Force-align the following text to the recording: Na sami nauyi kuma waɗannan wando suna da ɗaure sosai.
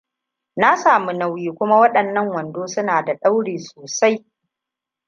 Na 0.55 0.77
sami 0.77 1.13
nauyi 1.13 1.49
kuma 1.57 1.75
waɗannan 1.79 2.27
wando 2.29 2.67
suna 2.67 3.03
da 3.05 3.13
ɗaure 3.15 3.57
sosai. 3.57 4.25